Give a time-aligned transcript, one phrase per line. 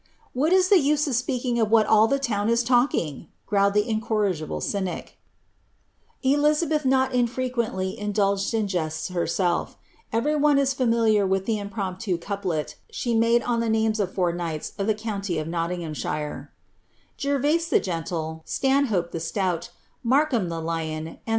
[0.33, 3.85] "What is ihe use of speaking of what all ihe lown is talking^ growled ihe
[3.85, 5.19] incorrigible cynic'
[6.25, 9.75] F.lizabeih not unfrequently indulged in jeats heraeir.
[10.11, 14.35] Ereiy one !■ fnmiliar with the imprompfii conplot she made on the DUnee <tf fMT
[14.35, 16.51] nights of the county of Nottinghamshire:
[17.19, 19.69] ■■GerTBis ihe gecl1«, Blanliope the ilout,
[20.03, 21.19] Harkhain >h ti«.
[21.19, 21.19] ■■"